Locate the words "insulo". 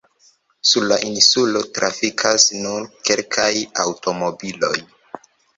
1.09-1.61